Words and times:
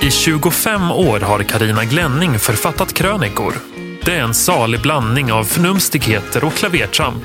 I 0.00 0.10
25 0.10 0.90
år 0.90 1.20
har 1.20 1.42
Karina 1.42 1.84
Glänning 1.84 2.38
författat 2.38 2.92
krönikor. 2.92 3.54
Det 4.04 4.14
är 4.14 4.22
en 4.22 4.34
salig 4.34 4.82
blandning 4.82 5.32
av 5.32 5.44
förnumstigheter 5.44 6.44
och 6.44 6.52
klavertramp. 6.52 7.24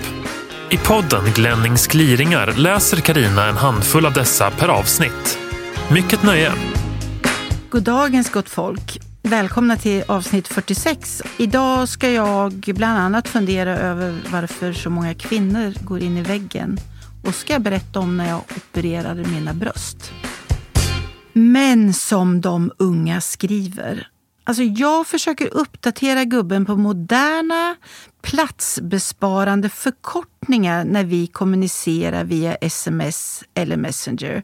I 0.70 0.78
podden 0.78 1.24
Glennings 1.36 1.88
gliringar 1.88 2.54
läser 2.58 2.98
Karina 2.98 3.48
en 3.48 3.58
handfull 3.58 4.06
av 4.06 4.14
dessa 4.14 4.52
per 4.52 4.68
avsnitt. 4.68 5.40
Mycket 5.92 6.24
nöje! 6.24 6.52
God 7.70 7.84
dagens 7.84 8.30
gott 8.30 8.50
folk! 8.50 9.00
Välkomna 9.22 9.78
till 9.78 10.04
avsnitt 10.08 10.48
46. 10.48 11.22
Idag 11.38 11.90
ska 11.90 12.10
jag 12.10 12.54
bland 12.54 13.00
annat 13.00 13.28
fundera 13.28 13.78
över 13.78 14.20
varför 14.32 14.74
så 14.74 14.90
många 14.90 15.14
kvinnor 15.14 15.74
går 15.84 16.00
in 16.00 16.18
i 16.18 16.22
väggen 16.22 16.80
och 17.28 17.36
ska 17.36 17.54
jag 17.54 17.62
berätta 17.62 18.00
om 18.00 18.18
när 18.18 18.30
jag 18.30 18.42
opererade 18.58 19.24
mina 19.24 19.54
bröst. 19.54 20.14
Men 21.34 21.94
som 21.94 22.42
de 22.42 22.72
unga 22.78 23.22
skriver. 23.22 24.08
Alltså 24.44 24.64
jag 24.64 25.08
försöker 25.08 25.54
uppdatera 25.54 26.24
gubben 26.24 26.66
på 26.66 26.76
moderna 26.76 27.76
platsbesparande 28.22 29.70
förkortningar 29.70 30.86
när 30.86 31.04
vi 31.04 31.28
kommunicerar 31.28 32.24
via 32.24 32.56
sms 32.56 33.44
eller 33.54 33.78
messenger. 33.78 34.44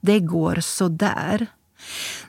Det 0.00 0.20
går 0.20 0.56
sådär. 0.60 1.46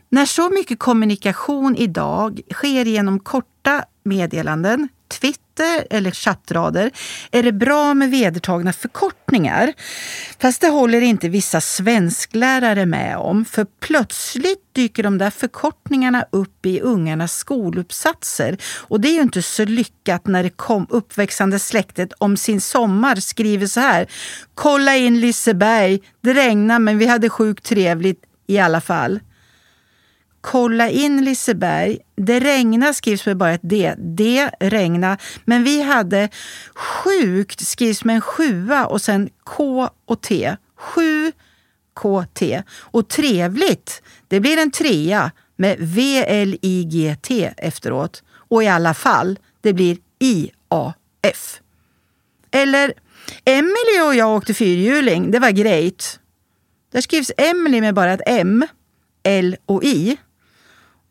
När 0.09 0.25
så 0.25 0.49
mycket 0.49 0.79
kommunikation 0.79 1.75
idag 1.75 2.41
sker 2.53 2.85
genom 2.85 3.19
korta 3.19 3.85
meddelanden, 4.03 4.89
Twitter 5.19 5.87
eller 5.89 6.11
chattrader 6.11 6.91
är 7.31 7.43
det 7.43 7.51
bra 7.51 7.93
med 7.93 8.11
vedertagna 8.11 8.73
förkortningar. 8.73 9.73
Fast 10.39 10.61
det 10.61 10.67
håller 10.67 11.01
inte 11.01 11.29
vissa 11.29 11.61
svensklärare 11.61 12.85
med 12.85 13.17
om, 13.17 13.45
för 13.45 13.65
plötsligt 13.79 14.73
dyker 14.73 15.03
de 15.03 15.17
där 15.17 15.29
förkortningarna 15.29 16.25
upp 16.31 16.65
i 16.65 16.81
ungarnas 16.81 17.33
skoluppsatser. 17.33 18.57
Och 18.87 19.01
det 19.01 19.07
är 19.07 19.13
ju 19.13 19.21
inte 19.21 19.41
så 19.41 19.65
lyckat 19.65 20.27
när 20.27 20.43
det 20.43 20.49
kom 20.49 20.87
uppväxande 20.89 21.59
släktet 21.59 22.13
om 22.17 22.37
sin 22.37 22.61
sommar 22.61 23.15
skriver 23.15 23.67
så 23.67 23.79
här. 23.79 24.07
Kolla 24.55 24.95
in 24.95 25.19
Liseberg, 25.19 25.99
det 26.21 26.33
regnar 26.33 26.79
men 26.79 26.97
vi 26.97 27.05
hade 27.05 27.29
sjukt 27.29 27.65
trevligt 27.65 28.23
i 28.47 28.59
alla 28.59 28.81
fall. 28.81 29.19
Kolla 30.43 30.89
in 30.89 31.25
Liseberg. 31.25 31.97
Det 32.15 32.39
regna 32.39 32.93
skrivs 32.93 33.25
med 33.25 33.37
bara 33.37 33.53
ett 33.53 33.61
D. 33.63 33.95
Det 33.97 34.49
regna. 34.59 35.17
Men 35.45 35.63
vi 35.63 35.81
hade 35.81 36.29
sjukt 36.75 37.67
skrivs 37.67 38.03
med 38.03 38.15
en 38.15 38.21
sjua 38.21 38.85
och 38.85 39.01
sen 39.01 39.29
K 39.43 39.89
och 40.05 40.21
T. 40.21 40.55
Sju 40.75 41.31
KT. 41.93 42.61
Och 42.79 43.07
trevligt, 43.07 44.01
det 44.27 44.39
blir 44.39 44.57
en 44.57 44.71
trea 44.71 45.31
med 45.55 45.77
V-L-I-G-T 45.79 47.53
efteråt. 47.57 48.23
Och 48.35 48.63
i 48.63 48.67
alla 48.67 48.93
fall, 48.93 49.39
det 49.61 49.73
blir 49.73 49.97
I-A-F. 50.19 51.59
Eller 52.51 52.93
Emily 53.45 54.01
och 54.07 54.15
jag 54.15 54.35
åkte 54.35 54.53
fyrhjuling, 54.53 55.31
det 55.31 55.39
var 55.39 55.51
grejt. 55.51 56.19
Där 56.91 57.01
skrivs 57.01 57.31
Emily 57.37 57.81
med 57.81 57.93
bara 57.93 58.13
ett 58.13 58.21
M, 58.25 58.65
L 59.23 59.55
och 59.65 59.83
I. 59.83 60.17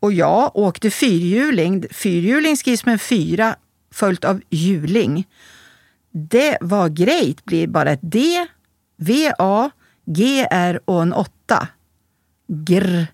Och 0.03 0.13
jag 0.13 0.57
åkte 0.57 0.91
fyrhjuling. 0.91 1.85
Fyrhjuling 1.91 2.57
skrivs 2.57 2.87
med 2.87 2.93
en 2.93 2.99
fyra 2.99 3.57
följt 3.91 4.25
av 4.25 4.41
hjuling. 4.51 5.29
Det 6.11 6.59
var 6.61 6.89
grejt 6.89 7.45
blir 7.45 7.67
bara 7.67 7.91
ett 7.91 8.01
D, 8.03 8.47
V, 8.97 9.33
A, 9.39 9.71
G, 10.05 10.47
R 10.51 10.81
och 10.85 11.03
en 11.03 11.13
åtta. 11.13 11.69
Gr, 12.49 13.07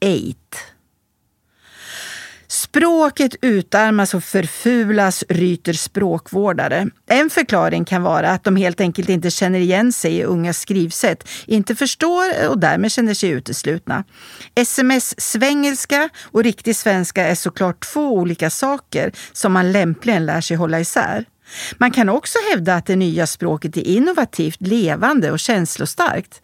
eight. 0.00 0.56
Språket 2.68 3.36
utarmas 3.42 4.14
och 4.14 4.24
förfulas, 4.24 5.24
ryter 5.28 5.72
språkvårdare. 5.72 6.86
En 7.06 7.30
förklaring 7.30 7.84
kan 7.84 8.02
vara 8.02 8.30
att 8.30 8.44
de 8.44 8.56
helt 8.56 8.80
enkelt 8.80 9.08
inte 9.08 9.30
känner 9.30 9.58
igen 9.58 9.92
sig 9.92 10.16
i 10.16 10.24
unga 10.24 10.52
skrivsätt, 10.52 11.28
inte 11.46 11.74
förstår 11.74 12.48
och 12.48 12.58
därmed 12.58 12.92
känner 12.92 13.14
sig 13.14 13.30
uteslutna. 13.30 14.04
Sms-svengelska 14.54 16.08
och 16.24 16.44
riktig 16.44 16.76
svenska 16.76 17.26
är 17.26 17.34
såklart 17.34 17.80
två 17.80 18.12
olika 18.12 18.50
saker 18.50 19.12
som 19.32 19.52
man 19.52 19.72
lämpligen 19.72 20.26
lär 20.26 20.40
sig 20.40 20.56
hålla 20.56 20.80
isär. 20.80 21.24
Man 21.78 21.90
kan 21.90 22.08
också 22.08 22.38
hävda 22.50 22.74
att 22.74 22.86
det 22.86 22.96
nya 22.96 23.26
språket 23.26 23.76
är 23.76 23.86
innovativt, 23.86 24.60
levande 24.60 25.30
och 25.30 25.38
känslostarkt. 25.38 26.40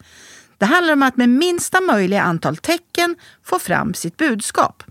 Det 0.57 0.65
handlar 0.65 0.93
om 0.93 1.03
att 1.03 1.17
med 1.17 1.29
minsta 1.29 1.81
möjliga 1.81 2.21
antal 2.21 2.57
tecken 2.57 3.15
få 3.43 3.59
fram 3.59 3.93
sitt 3.93 4.17
budskap. 4.17 4.83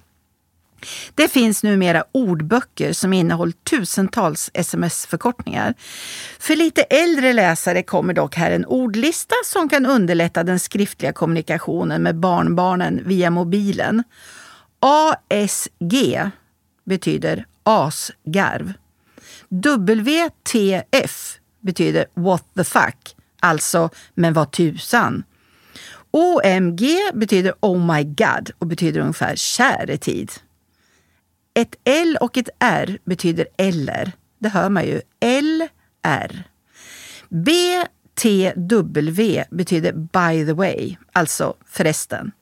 Det 1.15 1.28
finns 1.28 1.62
numera 1.62 2.05
ordböcker 2.12 2.93
som 2.93 3.12
innehåller 3.12 3.53
tusentals 3.53 4.50
sms-förkortningar. 4.55 5.75
För 6.39 6.56
lite 6.56 6.83
äldre 6.83 7.33
läsare 7.33 7.83
kommer 7.83 8.15
dock 8.15 8.37
här 8.37 8.50
en 8.50 8.65
ordlista 8.65 9.34
som 9.44 9.69
kan 9.69 9.87
underlätta 9.87 10.44
den 10.44 10.59
skriftliga 10.59 11.12
kommunikationen 11.12 12.03
med 12.03 12.17
barnbarnen 12.17 13.00
via 13.05 13.31
mobilen. 13.31 14.03
ASG 14.81 16.21
betyder 16.84 17.47
asgarv. 17.62 18.73
WTF 19.49 21.39
betyder 21.61 22.06
what 22.15 22.44
the 22.56 22.65
fuck, 22.65 23.17
alltså 23.41 23.91
men 24.15 24.33
vad 24.33 24.50
tusan. 24.50 25.25
OMG 26.11 26.83
betyder 27.15 27.55
oh 27.61 27.94
my 27.94 28.05
god 28.05 28.50
och 28.59 28.67
betyder 28.67 29.00
ungefär 29.00 29.37
käre 29.37 29.97
tid. 29.97 30.33
Ett 31.55 31.77
L 31.85 32.19
och 32.21 32.39
ett 32.39 32.49
R 32.59 32.99
betyder 33.05 33.47
eller. 33.57 34.13
Det 34.39 34.49
hör 34.49 34.69
man 34.69 34.85
ju. 34.85 35.01
LR. 35.21 36.43
BTW 37.29 39.45
betyder 39.51 39.93
by 39.93 40.47
the 40.47 40.53
way, 40.53 40.97
alltså 41.13 41.55
förresten. 41.67 42.33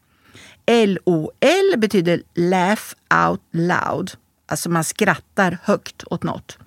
LOL 0.67 1.79
betyder 1.79 2.23
laugh 2.35 2.95
out 3.29 3.43
loud, 3.51 4.13
alltså 4.47 4.71
man 4.71 4.85
skrattar 4.85 5.59
högt 5.63 6.05
åt 6.07 6.23
något. 6.23 6.59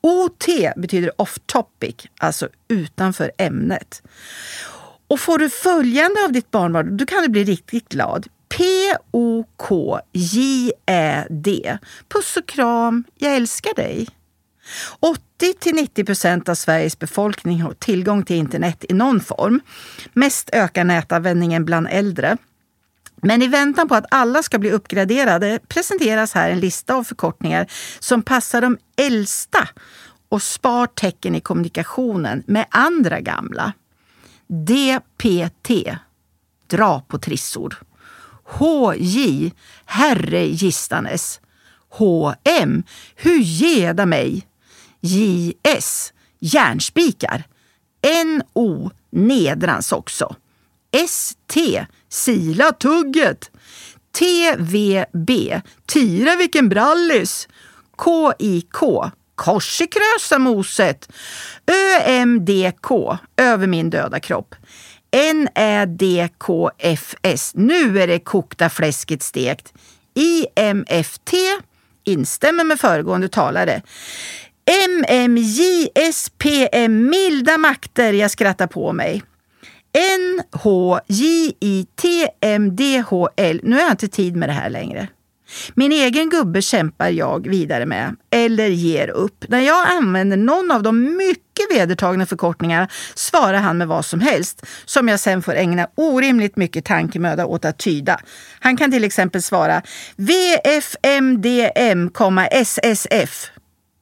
OT 0.00 0.46
betyder 0.76 1.20
off 1.20 1.38
topic, 1.46 1.94
alltså 2.18 2.48
utanför 2.68 3.32
ämnet. 3.38 4.02
Och 5.08 5.20
får 5.20 5.38
du 5.38 5.50
följande 5.50 6.24
av 6.24 6.32
ditt 6.32 6.50
barnbarn, 6.50 6.96
då 6.96 7.06
kan 7.06 7.22
du 7.22 7.28
bli 7.28 7.44
riktigt 7.44 7.88
glad. 7.88 8.26
P-O-K-J-Ä-D. 8.90 10.02
Puss 12.08 12.36
och 12.36 12.46
kram, 12.46 13.04
jag 13.18 13.36
älskar 13.36 13.74
dig. 13.74 14.08
80 15.00 15.72
90 15.72 16.04
procent 16.04 16.48
av 16.48 16.54
Sveriges 16.54 16.98
befolkning 16.98 17.60
har 17.60 17.74
tillgång 17.74 18.24
till 18.24 18.36
internet 18.36 18.84
i 18.88 18.94
någon 18.94 19.20
form. 19.20 19.60
Mest 20.12 20.50
ökar 20.52 20.84
nätanvändningen 20.84 21.64
bland 21.64 21.88
äldre. 21.90 22.36
Men 23.22 23.42
i 23.42 23.48
väntan 23.48 23.88
på 23.88 23.94
att 23.94 24.06
alla 24.10 24.42
ska 24.42 24.58
bli 24.58 24.70
uppgraderade 24.70 25.58
presenteras 25.68 26.34
här 26.34 26.50
en 26.50 26.60
lista 26.60 26.94
av 26.94 27.04
förkortningar 27.04 27.66
som 27.98 28.22
passar 28.22 28.60
de 28.60 28.78
äldsta 28.96 29.68
och 30.28 30.42
spar 30.42 30.86
tecken 30.86 31.34
i 31.34 31.40
kommunikationen 31.40 32.42
med 32.46 32.66
andra 32.70 33.20
gamla. 33.20 33.72
DPT, 34.46 35.70
dra 36.66 37.00
på 37.00 37.18
trissor. 37.18 37.82
HJ, 38.58 39.52
herre 39.84 40.46
gistanes. 40.46 41.40
HM, 41.88 42.82
hur 43.16 43.38
geda 43.38 44.06
mig. 44.06 44.46
JS, 45.00 46.12
järnspikar. 46.38 47.44
NO, 48.24 48.90
nedrans 49.10 49.92
också. 49.92 50.36
ST, 50.92 51.86
sila 52.08 52.72
tugget. 52.72 53.50
TVB, 54.18 55.30
tira 55.86 56.36
vilken 56.36 56.68
brallis. 56.68 57.48
KIK, 57.98 59.12
kors 59.34 59.80
i 59.80 59.86
krösamoset. 59.86 61.12
ÖMDK, 62.06 63.18
över 63.36 63.66
min 63.66 63.90
döda 63.90 64.20
kropp. 64.20 64.54
NÄDKFS, 65.12 66.32
nu 67.54 68.00
är 68.00 68.06
det 68.06 68.18
kokta 68.18 68.70
fläsket 68.70 69.22
stekt. 69.22 69.72
IMFT, 70.14 71.34
instämmer 72.04 72.64
med 72.64 72.80
föregående 72.80 73.28
talare. 73.28 73.82
MMJSPM, 74.88 76.28
milda 77.10 77.58
makter, 77.58 78.12
jag 78.12 78.30
skrattar 78.30 78.66
på 78.66 78.92
mig. 78.92 79.22
NHJITMDHL, 79.94 80.80
nu 83.62 83.76
har 83.76 83.82
jag 83.82 83.90
inte 83.90 84.08
tid 84.08 84.36
med 84.36 84.48
det 84.48 84.52
här 84.52 84.70
längre. 84.70 85.08
Min 85.74 85.92
egen 85.92 86.30
gubbe 86.30 86.62
kämpar 86.62 87.08
jag 87.08 87.48
vidare 87.48 87.86
med, 87.86 88.16
eller 88.30 88.68
ger 88.68 89.08
upp. 89.08 89.44
När 89.48 89.60
jag 89.60 89.88
använder 89.88 90.36
någon 90.36 90.70
av 90.70 90.82
de 90.82 91.16
mycket 91.16 91.70
vedertagna 91.70 92.26
förkortningarna 92.26 92.88
svarar 93.14 93.58
han 93.58 93.78
med 93.78 93.88
vad 93.88 94.04
som 94.04 94.20
helst, 94.20 94.66
som 94.84 95.08
jag 95.08 95.20
sen 95.20 95.42
får 95.42 95.54
ägna 95.54 95.88
orimligt 95.94 96.56
mycket 96.56 96.84
tankemöda 96.84 97.46
åt 97.46 97.64
att 97.64 97.78
tyda. 97.78 98.20
Han 98.60 98.76
kan 98.76 98.90
till 98.90 99.04
exempel 99.04 99.42
svara 99.42 99.82
VFMDM, 100.16 102.10
SSF. 102.50 103.50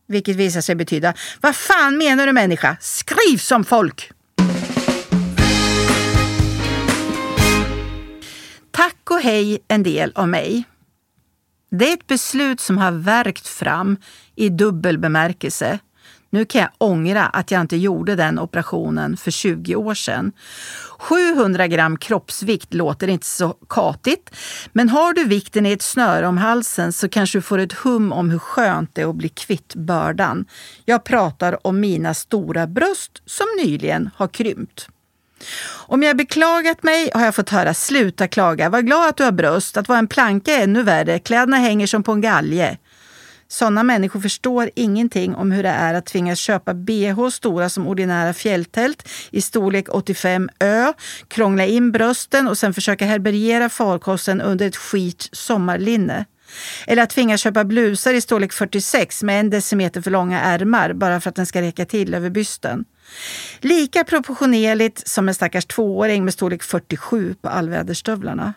Vilket 0.09 0.37
visar 0.37 0.61
sig 0.61 0.75
betyda 0.75 1.15
Vad 1.41 1.57
fan 1.57 1.99
menar 1.99 2.27
du 2.27 2.33
människa? 2.33 2.77
Skriv 2.81 3.39
som 3.39 3.65
folk! 3.65 4.13
Tack 8.71 9.11
och 9.11 9.21
hej 9.21 9.59
en 9.69 9.83
del 9.83 10.13
av 10.15 10.29
mig. 10.29 10.65
Det 11.71 11.89
är 11.89 11.95
ett 11.95 12.07
beslut 12.07 12.61
som 12.61 12.79
har 12.79 12.93
verkt 12.93 13.47
fram 13.47 13.97
i 14.35 14.49
dubbel 14.49 14.99
bemärkelse. 14.99 15.79
Nu 16.31 16.45
kan 16.45 16.61
jag 16.61 16.71
ångra 16.79 17.27
att 17.27 17.51
jag 17.51 17.61
inte 17.61 17.77
gjorde 17.77 18.17
den 18.17 18.39
operationen 18.39 19.17
för 19.17 19.31
20 19.31 19.77
år 19.77 19.95
sedan. 19.95 20.33
700 20.99 21.67
gram 21.67 21.97
kroppsvikt 21.97 22.75
låter 22.75 23.09
inte 23.09 23.27
så 23.27 23.49
katigt, 23.69 24.31
men 24.73 24.89
har 24.89 25.13
du 25.13 25.25
vikten 25.25 25.67
i 25.67 25.73
ett 25.73 25.83
snöre 25.83 26.27
om 26.27 26.39
halsen 26.39 26.93
så 26.93 27.09
kanske 27.09 27.39
du 27.39 27.43
får 27.43 27.59
ett 27.59 27.73
hum 27.73 28.13
om 28.13 28.31
hur 28.31 28.39
skönt 28.39 28.95
det 28.95 29.03
är 29.03 29.11
att 29.11 29.15
bli 29.15 29.29
kvitt 29.29 29.75
bördan. 29.75 30.45
Jag 30.85 31.05
pratar 31.05 31.67
om 31.67 31.81
mina 31.81 32.15
stora 32.15 32.67
bröst 32.67 33.23
som 33.27 33.47
nyligen 33.65 34.11
har 34.17 34.29
krympt. 34.29 34.89
Om 35.71 36.03
jag 36.03 36.17
beklagat 36.17 36.83
mig 36.83 37.11
har 37.15 37.25
jag 37.25 37.35
fått 37.35 37.51
höra 37.51 37.75
sluta 37.75 38.29
klaga, 38.29 38.69
var 38.69 38.81
glad 38.81 39.09
att 39.09 39.17
du 39.17 39.25
har 39.25 39.33
bröst, 39.33 39.77
att 39.77 39.89
vara 39.89 39.99
en 39.99 40.09
planka 40.09 40.53
är 40.53 40.63
ännu 40.63 40.83
värre, 40.83 41.19
kläderna 41.19 41.57
hänger 41.57 41.87
som 41.87 42.03
på 42.03 42.13
en 42.13 42.21
galge. 42.21 42.79
Sådana 43.51 43.83
människor 43.83 44.21
förstår 44.21 44.71
ingenting 44.75 45.35
om 45.35 45.53
hur 45.53 45.63
det 45.63 45.69
är 45.69 45.95
att 45.95 46.07
tvingas 46.07 46.39
köpa 46.39 46.75
bh 46.75 47.29
stora 47.29 47.69
som 47.69 47.87
ordinära 47.87 48.33
fjälltält 48.33 49.09
i 49.31 49.41
storlek 49.41 49.87
85 49.89 50.49
Ö, 50.61 50.93
krångla 51.29 51.67
in 51.67 51.93
brösten 51.93 52.49
och 52.49 52.59
sen 52.59 52.75
försöka 52.75 53.07
härbärgera 53.07 53.69
farkosten 53.69 54.41
under 54.41 54.67
ett 54.67 54.77
skit 54.77 55.29
sommarlinne. 55.33 56.25
Eller 56.87 57.03
att 57.03 57.11
tvingas 57.11 57.41
köpa 57.41 57.65
blusar 57.65 58.15
i 58.15 58.21
storlek 58.21 58.53
46 58.53 59.23
med 59.23 59.41
en 59.41 59.51
decimeter 59.51 60.03
för 60.03 60.11
långa 60.11 60.41
ärmar 60.41 60.93
bara 60.93 61.21
för 61.21 61.29
att 61.31 61.37
den 61.37 61.47
ska 61.47 61.63
räcka 61.63 61.85
till 61.85 62.15
över 62.15 62.31
bysten. 62.31 62.85
Lika 63.61 64.05
proportionerligt 64.05 65.09
som 65.09 65.29
en 65.29 65.35
stackars 65.35 65.67
tvååring 65.67 66.25
med 66.25 66.35
storlek 66.35 66.63
47 66.63 67.35
på 67.35 67.49
allväderstövlarna. 67.49 68.55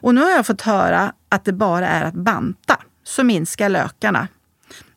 Och 0.00 0.14
nu 0.14 0.20
har 0.20 0.30
jag 0.30 0.46
fått 0.46 0.60
höra 0.60 1.12
att 1.28 1.44
det 1.44 1.52
bara 1.52 1.88
är 1.88 2.04
att 2.04 2.14
banta, 2.14 2.78
så 3.04 3.24
minskar 3.24 3.68
lökarna. 3.68 4.28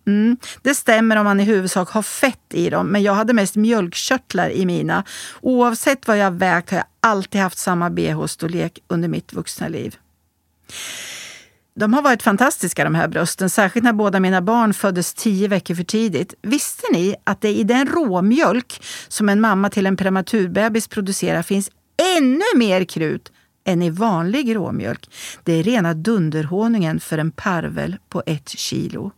Mm, 0.07 0.37
det 0.61 0.75
stämmer 0.75 1.15
om 1.15 1.23
man 1.23 1.39
i 1.39 1.43
huvudsak 1.43 1.89
har 1.89 2.01
fett 2.01 2.53
i 2.53 2.69
dem, 2.69 2.87
men 2.87 3.03
jag 3.03 3.13
hade 3.13 3.33
mest 3.33 3.55
mjölkkörtlar 3.55 4.49
i 4.49 4.65
mina. 4.65 5.03
Oavsett 5.41 6.07
vad 6.07 6.17
jag 6.17 6.31
vägt 6.31 6.69
har 6.69 6.77
jag 6.77 6.85
alltid 6.99 7.41
haft 7.41 7.57
samma 7.57 7.89
bh-storlek 7.89 8.79
under 8.87 9.07
mitt 9.07 9.33
vuxna 9.33 9.67
liv. 9.67 9.95
De 11.79 11.93
har 11.93 12.01
varit 12.01 12.23
fantastiska 12.23 12.83
de 12.83 12.95
här 12.95 13.07
brösten, 13.07 13.49
särskilt 13.49 13.83
när 13.83 13.93
båda 13.93 14.19
mina 14.19 14.41
barn 14.41 14.73
föddes 14.73 15.13
tio 15.13 15.47
veckor 15.47 15.75
för 15.75 15.83
tidigt. 15.83 16.33
Visste 16.41 16.83
ni 16.91 17.15
att 17.23 17.41
det 17.41 17.49
i 17.49 17.63
den 17.63 17.87
råmjölk 17.87 18.83
som 19.07 19.29
en 19.29 19.41
mamma 19.41 19.69
till 19.69 19.85
en 19.85 19.97
prematurbebis 19.97 20.87
producerar 20.87 21.43
finns 21.43 21.69
ännu 22.17 22.43
mer 22.55 22.83
krut 22.83 23.31
än 23.65 23.81
i 23.81 23.89
vanlig 23.89 24.55
råmjölk? 24.55 25.09
Det 25.43 25.53
är 25.53 25.63
rena 25.63 25.93
dunderhonungen 25.93 26.99
för 26.99 27.17
en 27.17 27.31
parvel 27.31 27.97
på 28.09 28.23
ett 28.25 28.49
kilo. 28.49 29.11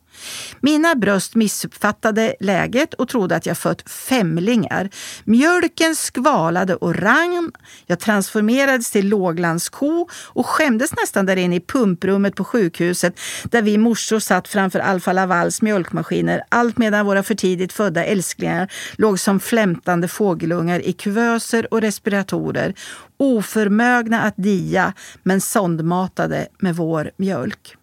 Mina 0.59 0.95
bröst 0.95 1.35
missuppfattade 1.35 2.35
läget 2.39 2.93
och 2.93 3.07
trodde 3.07 3.35
att 3.35 3.45
jag 3.45 3.57
fött 3.57 3.89
femlingar. 3.89 4.89
Mjölken 5.23 5.95
skvalade 5.95 6.75
och 6.75 6.95
rann. 6.95 7.51
Jag 7.85 7.99
transformerades 7.99 8.91
till 8.91 9.09
låglandsko 9.09 10.07
och 10.13 10.45
skämdes 10.45 10.91
nästan 10.95 11.25
där 11.25 11.35
inne 11.35 11.55
i 11.55 11.59
pumprummet 11.59 12.35
på 12.35 12.43
sjukhuset 12.43 13.19
där 13.43 13.61
vi 13.61 13.77
morsor 13.77 14.19
satt 14.19 14.47
framför 14.47 14.79
Alfa 14.79 15.13
Lavals 15.13 15.61
mjölkmaskiner 15.61 16.43
allt 16.49 16.77
medan 16.77 17.05
våra 17.05 17.23
för 17.23 17.35
tidigt 17.35 17.73
födda 17.73 18.05
älsklingar 18.05 18.71
låg 18.97 19.19
som 19.19 19.39
flämtande 19.39 20.07
fågelungar 20.07 20.79
i 20.79 20.93
kuvöser 20.93 21.73
och 21.73 21.81
respiratorer 21.81 22.73
oförmögna 23.17 24.21
att 24.21 24.33
dia 24.37 24.93
men 25.23 25.41
sondmatade 25.41 26.47
med 26.59 26.75
vår 26.75 27.11
mjölk. 27.17 27.75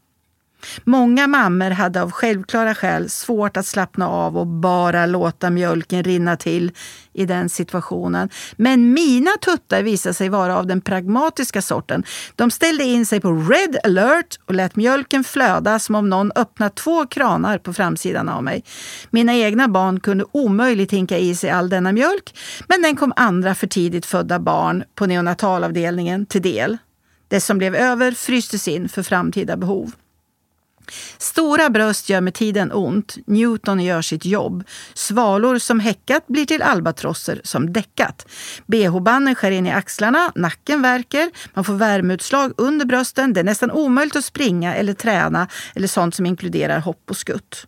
Många 0.85 1.27
mammor 1.27 1.71
hade 1.71 2.03
av 2.03 2.11
självklara 2.11 2.75
skäl 2.75 3.11
svårt 3.11 3.57
att 3.57 3.67
slappna 3.67 4.09
av 4.09 4.39
och 4.39 4.47
bara 4.47 5.07
låta 5.07 5.51
mjölken 5.51 6.03
rinna 6.03 6.37
till 6.37 6.73
i 7.13 7.27
den 7.27 7.49
situationen. 7.49 8.29
Men 8.57 8.93
mina 8.93 9.31
tuttar 9.41 9.83
visade 9.83 10.15
sig 10.15 10.29
vara 10.29 10.59
av 10.59 10.67
den 10.67 10.81
pragmatiska 10.81 11.63
sorten. 11.63 12.05
De 12.37 12.51
ställde 12.51 12.85
in 12.85 13.07
sig 13.07 13.21
på 13.21 13.33
red 13.33 13.77
alert 13.85 14.39
och 14.47 14.55
lät 14.55 14.77
mjölken 14.77 15.25
flöda 15.25 15.79
som 15.79 15.95
om 15.95 16.11
någon 16.11 16.33
öppnat 16.35 16.75
två 16.75 17.07
kranar 17.07 17.59
på 17.59 17.73
framsidan 17.73 18.29
av 18.29 18.45
mig. 18.45 18.65
Mina 19.11 19.35
egna 19.35 19.69
barn 19.69 20.01
kunde 20.01 20.25
omöjligt 20.33 20.93
hinka 20.93 21.19
i 21.19 21.35
sig 21.35 21.51
all 21.51 21.69
denna 21.69 21.93
mjölk, 21.93 22.39
men 22.69 22.83
den 22.83 22.97
kom 22.97 23.13
andra 23.17 23.55
för 23.55 23.67
tidigt 23.67 24.07
födda 24.07 24.39
barn 24.39 24.85
på 24.95 25.07
neonatalavdelningen 25.07 26.27
till 26.27 26.43
del. 26.43 26.79
Det 27.29 27.41
som 27.41 27.59
blev 27.59 27.75
över 27.75 28.13
frystes 28.13 28.69
in 28.69 28.89
för 28.89 29.03
framtida 29.03 29.57
behov. 29.57 29.93
Stora 31.19 31.71
bröst 31.71 32.09
gör 32.09 32.21
med 32.21 32.35
tiden 32.35 32.73
ont. 32.73 33.17
Newton 33.27 33.81
gör 33.81 34.03
sitt 34.03 34.25
jobb. 34.25 34.65
Svalor 34.95 35.59
som 35.59 35.81
häckat 35.81 36.27
blir 36.27 36.47
till 36.47 36.63
albatrosser 36.63 37.41
som 37.45 37.73
däckat. 37.73 38.27
Bh-banden 38.67 39.35
skär 39.35 39.51
in 39.51 39.67
i 39.67 39.71
axlarna, 39.71 40.33
nacken 40.35 40.83
värker, 40.83 41.31
man 41.55 41.65
får 41.65 41.75
värmeutslag 41.75 42.53
under 42.57 42.87
brösten. 42.87 43.33
Det 43.33 43.41
är 43.41 43.45
nästan 43.45 43.71
omöjligt 43.71 44.17
att 44.17 44.25
springa 44.25 44.75
eller 44.75 44.95
träna 44.95 45.49
eller 45.75 45.89
sånt 45.89 46.15
som 46.15 46.27
inkluderar 46.27 46.79
hopp 46.79 47.11
och 47.11 47.17
skutt. 47.17 47.67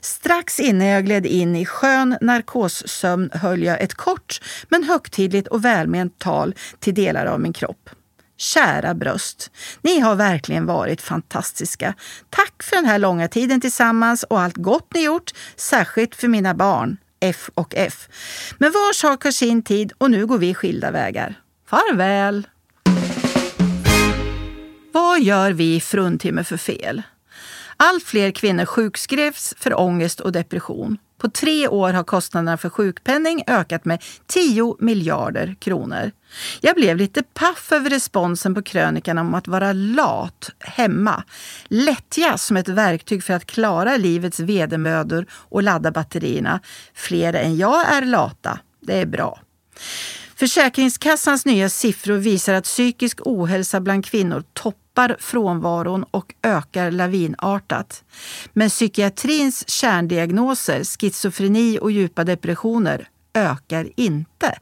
Strax 0.00 0.60
innan 0.60 0.86
jag 0.86 1.04
gled 1.04 1.26
in 1.26 1.56
i 1.56 1.66
skön 1.66 2.18
narkossömn 2.20 3.30
höll 3.32 3.62
jag 3.62 3.80
ett 3.80 3.94
kort 3.94 4.40
men 4.68 4.84
högtidligt 4.84 5.48
och 5.48 5.64
välment 5.64 6.18
tal 6.18 6.54
till 6.78 6.94
delar 6.94 7.26
av 7.26 7.40
min 7.40 7.52
kropp. 7.52 7.90
Kära 8.38 8.94
bröst, 8.94 9.50
ni 9.82 10.00
har 10.00 10.14
verkligen 10.14 10.66
varit 10.66 11.02
fantastiska. 11.02 11.94
Tack 12.30 12.62
för 12.62 12.76
den 12.76 12.84
här 12.84 12.98
långa 12.98 13.28
tiden 13.28 13.60
tillsammans 13.60 14.22
och 14.22 14.40
allt 14.40 14.56
gott 14.56 14.94
ni 14.94 15.04
gjort, 15.04 15.30
särskilt 15.56 16.14
för 16.14 16.28
mina 16.28 16.54
barn, 16.54 16.96
F 17.20 17.50
och 17.54 17.74
F. 17.76 18.08
Men 18.58 18.72
var 18.72 18.92
sak 18.92 19.24
har 19.24 19.30
sin 19.30 19.62
tid 19.62 19.92
och 19.98 20.10
nu 20.10 20.26
går 20.26 20.38
vi 20.38 20.54
skilda 20.54 20.90
vägar. 20.90 21.34
Farväl! 21.66 22.46
Vad 24.92 25.20
gör 25.20 25.52
vi 25.52 25.80
fruntimmer 25.80 26.42
för 26.42 26.56
fel? 26.56 27.02
Allt 27.80 28.04
fler 28.04 28.30
kvinnor 28.30 28.64
sjukskrevs 28.64 29.54
för 29.58 29.80
ångest 29.80 30.20
och 30.20 30.32
depression. 30.32 30.98
På 31.18 31.28
tre 31.28 31.68
år 31.68 31.92
har 31.92 32.04
kostnaderna 32.04 32.56
för 32.56 32.68
sjukpenning 32.68 33.42
ökat 33.46 33.84
med 33.84 34.02
10 34.26 34.76
miljarder 34.78 35.56
kronor. 35.58 36.10
Jag 36.60 36.76
blev 36.76 36.96
lite 36.96 37.22
paff 37.22 37.72
över 37.72 37.90
responsen 37.90 38.54
på 38.54 38.62
krönikan 38.62 39.18
om 39.18 39.34
att 39.34 39.48
vara 39.48 39.72
lat 39.72 40.50
hemma. 40.60 41.22
Lättja 41.68 42.38
som 42.38 42.56
ett 42.56 42.68
verktyg 42.68 43.24
för 43.24 43.34
att 43.34 43.46
klara 43.46 43.96
livets 43.96 44.40
vedermödor 44.40 45.26
och 45.30 45.62
ladda 45.62 45.90
batterierna. 45.90 46.60
Fler 46.94 47.32
än 47.34 47.56
jag 47.56 47.92
är 47.92 48.02
lata. 48.02 48.58
Det 48.80 48.98
är 48.98 49.06
bra. 49.06 49.40
Försäkringskassans 50.36 51.44
nya 51.44 51.68
siffror 51.68 52.16
visar 52.16 52.54
att 52.54 52.64
psykisk 52.64 53.20
ohälsa 53.24 53.80
bland 53.80 54.06
kvinnor 54.06 54.44
toppar 54.52 54.87
frånvaron 55.18 56.04
och 56.10 56.34
ökar 56.42 56.90
lavinartat. 56.90 58.04
Men 58.52 58.68
psykiatrins 58.68 59.68
kärndiagnoser, 59.68 60.84
schizofreni 60.84 61.78
och 61.82 61.90
djupa 61.90 62.24
depressioner, 62.24 63.08
ökar 63.34 63.88
inte. 63.96 64.58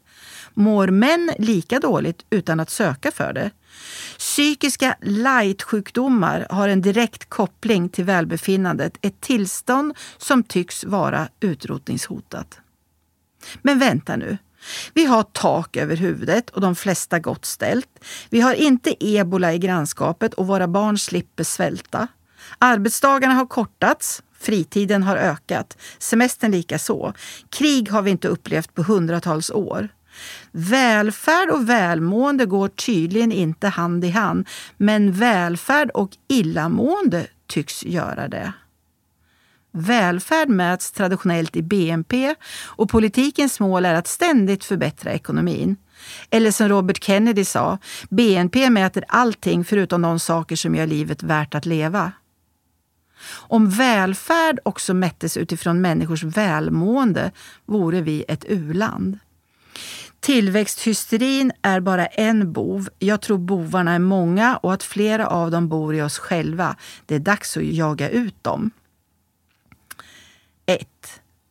Mår 0.54 0.88
män 0.88 1.30
lika 1.38 1.80
dåligt 1.80 2.24
utan 2.30 2.60
att 2.60 2.70
söka 2.70 3.10
för 3.10 3.32
det? 3.32 3.50
Psykiska 4.18 4.96
light-sjukdomar 5.00 6.46
har 6.50 6.68
en 6.68 6.82
direkt 6.82 7.28
koppling 7.28 7.88
till 7.88 8.04
välbefinnandet, 8.04 8.98
ett 9.02 9.20
tillstånd 9.20 9.94
som 10.18 10.42
tycks 10.42 10.84
vara 10.84 11.28
utrotningshotat. 11.40 12.60
Men 13.62 13.78
vänta 13.78 14.16
nu. 14.16 14.38
Vi 14.94 15.04
har 15.04 15.22
tak 15.22 15.76
över 15.76 15.96
huvudet 15.96 16.50
och 16.50 16.60
de 16.60 16.76
flesta 16.76 17.18
gott 17.18 17.44
ställt. 17.44 18.04
Vi 18.30 18.40
har 18.40 18.54
inte 18.54 18.94
ebola 19.00 19.54
i 19.54 19.58
grannskapet 19.58 20.34
och 20.34 20.46
våra 20.46 20.68
barn 20.68 20.98
slipper 20.98 21.44
svälta. 21.44 22.08
Arbetsdagarna 22.58 23.34
har 23.34 23.46
kortats, 23.46 24.22
fritiden 24.38 25.02
har 25.02 25.16
ökat, 25.16 25.78
semestern 25.98 26.50
lika 26.50 26.78
så. 26.78 27.12
Krig 27.50 27.90
har 27.90 28.02
vi 28.02 28.10
inte 28.10 28.28
upplevt 28.28 28.74
på 28.74 28.82
hundratals 28.82 29.50
år. 29.50 29.88
Välfärd 30.50 31.50
och 31.50 31.68
välmående 31.68 32.46
går 32.46 32.68
tydligen 32.68 33.32
inte 33.32 33.68
hand 33.68 34.04
i 34.04 34.10
hand, 34.10 34.48
men 34.76 35.12
välfärd 35.12 35.90
och 35.90 36.10
illamående 36.28 37.26
tycks 37.46 37.84
göra 37.84 38.28
det. 38.28 38.52
Välfärd 39.78 40.48
mäts 40.48 40.92
traditionellt 40.92 41.56
i 41.56 41.62
BNP 41.62 42.34
och 42.64 42.90
politikens 42.90 43.60
mål 43.60 43.84
är 43.84 43.94
att 43.94 44.06
ständigt 44.06 44.64
förbättra 44.64 45.12
ekonomin. 45.12 45.76
Eller 46.30 46.50
som 46.50 46.68
Robert 46.68 47.04
Kennedy 47.04 47.44
sa, 47.44 47.78
BNP 48.10 48.70
mäter 48.70 49.04
allting 49.08 49.64
förutom 49.64 50.02
de 50.02 50.18
saker 50.18 50.56
som 50.56 50.74
gör 50.74 50.86
livet 50.86 51.22
värt 51.22 51.54
att 51.54 51.66
leva. 51.66 52.12
Om 53.28 53.70
välfärd 53.70 54.58
också 54.62 54.94
mättes 54.94 55.36
utifrån 55.36 55.80
människors 55.80 56.22
välmående 56.22 57.30
vore 57.66 58.00
vi 58.00 58.24
ett 58.28 58.44
uland. 58.48 59.18
Tillväxthysterin 60.20 61.52
är 61.62 61.80
bara 61.80 62.06
en 62.06 62.52
bov. 62.52 62.88
Jag 62.98 63.20
tror 63.20 63.38
bovarna 63.38 63.92
är 63.92 63.98
många 63.98 64.56
och 64.56 64.72
att 64.72 64.82
flera 64.82 65.26
av 65.26 65.50
dem 65.50 65.68
bor 65.68 65.94
i 65.94 66.02
oss 66.02 66.18
själva. 66.18 66.76
Det 67.06 67.14
är 67.14 67.18
dags 67.18 67.56
att 67.56 67.64
jaga 67.64 68.08
ut 68.08 68.44
dem. 68.44 68.70
1 70.66 70.86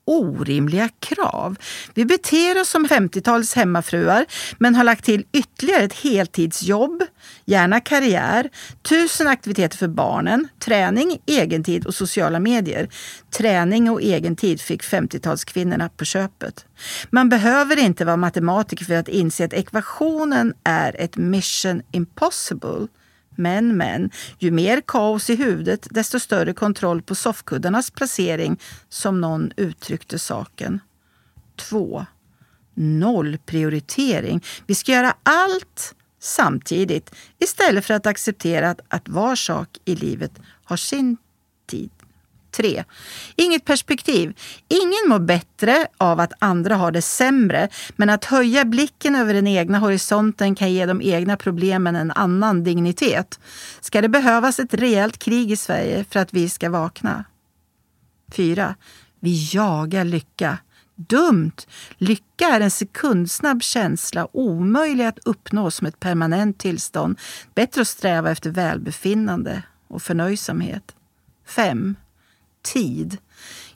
orimliga 0.06 0.90
krav. 1.00 1.56
Vi 1.94 2.06
beter 2.06 2.62
oss 2.62 2.70
som 2.70 2.88
50-talets 2.88 3.56
hemmafruar 3.56 4.26
men 4.58 4.76
har 4.76 4.84
lagt 4.84 5.06
till 5.06 5.26
ytterligare 5.34 5.84
ett 5.84 5.94
heltidsjobb, 5.94 7.04
gärna 7.46 7.80
karriär, 7.80 8.50
tusen 8.82 9.28
aktiviteter 9.28 9.78
för 9.78 9.88
barnen, 9.88 10.48
träning, 10.60 11.22
egentid 11.26 11.86
och 11.86 11.96
sociala 11.96 12.40
medier. 12.40 12.90
Träning 13.38 13.90
och 13.90 14.02
egentid 14.02 14.62
fick 14.62 14.84
50-talskvinnorna 14.84 15.90
på 15.98 16.06
köpet. 16.06 16.66
Man 17.10 17.30
behöver 17.30 17.80
inte 17.80 18.06
vara 18.06 18.18
matematiker 18.18 18.86
för 18.86 18.94
att 18.94 19.08
inse 19.08 19.46
att 19.46 19.54
ekvationen 19.54 20.54
är 20.64 20.96
ett 21.02 21.18
mission 21.18 21.82
impossible. 21.92 22.88
Men, 23.36 23.78
men, 23.78 24.10
ju 24.40 24.52
mer 24.52 24.82
kaos 24.82 25.30
i 25.30 25.36
huvudet, 25.36 25.88
desto 25.92 26.20
större 26.20 26.54
kontroll 26.54 27.02
på 27.02 27.16
soffkuddarnas 27.16 27.92
placering, 27.92 28.60
som 28.90 29.22
någon 29.22 29.52
uttryckte 29.58 30.20
saken. 30.20 30.80
2. 31.56 32.06
Nollprioritering. 32.74 34.44
Vi 34.68 34.76
ska 34.76 34.92
göra 34.92 35.16
allt 35.24 35.96
samtidigt 36.20 37.16
istället 37.40 37.86
för 37.86 37.94
att 37.94 38.06
acceptera 38.06 38.70
att, 38.70 38.82
att 38.88 39.10
var 39.10 39.36
sak 39.36 39.78
i 39.86 39.96
livet 39.96 40.32
har 40.64 40.78
sin 40.78 41.18
tid. 41.68 41.92
3. 42.56 42.84
Inget 43.36 43.66
perspektiv. 43.66 44.34
Ingen 44.68 45.10
mår 45.10 45.20
bättre 45.20 45.88
av 45.98 46.20
att 46.20 46.34
andra 46.40 46.76
har 46.76 46.92
det 46.92 47.02
sämre, 47.02 47.70
men 47.96 48.10
att 48.10 48.26
höja 48.26 48.66
blicken 48.66 49.16
över 49.16 49.34
den 49.34 49.48
egna 49.48 49.80
horisonten 49.80 50.56
kan 50.56 50.74
ge 50.74 50.86
de 50.86 51.02
egna 51.02 51.38
problemen 51.38 51.96
en 51.96 52.12
annan 52.12 52.64
dignitet. 52.64 53.40
Ska 53.82 54.02
det 54.02 54.10
behövas 54.10 54.60
ett 54.60 54.74
rejält 54.74 55.18
krig 55.18 55.52
i 55.52 55.56
Sverige 55.56 56.06
för 56.10 56.20
att 56.20 56.34
vi 56.34 56.50
ska 56.50 56.70
vakna? 56.70 57.24
4. 58.36 58.76
Vi 59.20 59.50
jagar 59.54 60.04
lycka. 60.04 60.58
Dumt! 60.96 61.52
Lycka 61.98 62.46
är 62.46 62.62
en 62.62 62.72
sekundsnabb 62.72 63.64
känsla, 63.64 64.28
omöjlig 64.32 65.06
att 65.06 65.20
uppnå 65.26 65.72
som 65.72 65.88
ett 65.88 66.00
permanent 66.00 66.58
tillstånd. 66.58 67.20
Bättre 67.56 67.82
att 67.82 67.88
sträva 67.88 68.32
efter 68.32 68.50
välbefinnande 68.50 69.64
och 69.88 70.02
förnöjsamhet. 70.02 70.96
5 71.48 71.96
tid. 72.66 73.18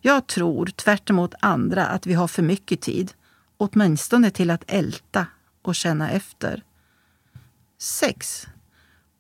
Jag 0.02 0.28
tror, 0.28 0.66
tvärt 0.66 1.10
andra, 1.40 1.86
att 1.86 2.08
vi 2.08 2.14
har 2.14 2.28
för 2.28 2.44
mycket 2.44 2.82
tid. 2.82 3.14
Åtminstone 3.58 4.32
till 4.32 4.50
att 4.50 4.64
älta 4.68 5.28
och 5.62 5.76
känna 5.76 6.12
efter. 6.12 6.64
6. 7.78 8.48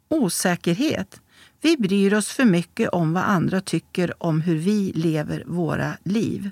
Osäkerhet. 0.09 1.21
Vi 1.61 1.77
bryr 1.77 2.13
oss 2.13 2.31
för 2.31 2.45
mycket 2.45 2.89
om 2.89 3.13
vad 3.13 3.23
andra 3.23 3.61
tycker 3.61 4.23
om 4.23 4.41
hur 4.41 4.57
vi 4.57 4.91
lever 4.95 5.43
våra 5.47 5.97
liv. 6.03 6.49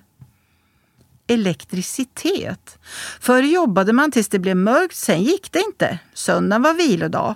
Elektricitet. 1.28 2.80
Förr 3.20 3.44
jobbade 3.44 3.94
man 3.94 4.12
tills 4.12 4.30
det 4.30 4.40
blev 4.40 4.58
mörkt, 4.58 4.96
sen 4.96 5.24
gick 5.24 5.52
det 5.52 5.60
inte. 5.60 6.00
Söndagen 6.14 6.62
var 6.62 6.74
vilodag. 6.74 7.36